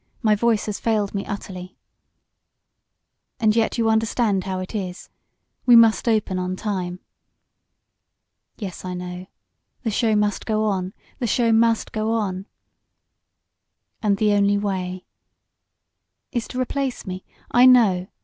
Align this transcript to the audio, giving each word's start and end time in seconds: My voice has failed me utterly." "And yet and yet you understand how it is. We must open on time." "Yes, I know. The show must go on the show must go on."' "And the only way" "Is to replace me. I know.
My 0.23 0.33
voice 0.33 0.65
has 0.65 0.79
failed 0.79 1.13
me 1.13 1.27
utterly." 1.27 1.77
"And 3.39 3.55
yet 3.55 3.65
and 3.65 3.77
yet 3.77 3.77
you 3.77 3.87
understand 3.87 4.45
how 4.45 4.57
it 4.57 4.73
is. 4.73 5.11
We 5.67 5.75
must 5.75 6.07
open 6.07 6.39
on 6.39 6.55
time." 6.55 7.01
"Yes, 8.57 8.83
I 8.83 8.95
know. 8.95 9.27
The 9.83 9.91
show 9.91 10.15
must 10.15 10.47
go 10.47 10.65
on 10.65 10.93
the 11.19 11.27
show 11.27 11.51
must 11.51 11.91
go 11.91 12.13
on."' 12.13 12.47
"And 14.01 14.17
the 14.17 14.33
only 14.33 14.57
way" 14.57 15.05
"Is 16.31 16.47
to 16.47 16.59
replace 16.59 17.05
me. 17.05 17.23
I 17.51 17.67
know. 17.67 18.07